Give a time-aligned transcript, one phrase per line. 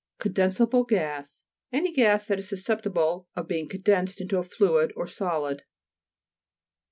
[0.17, 5.61] CONDE'NSABLE GAS Any gas that is susceptible of being condensed into a fluid, or solid.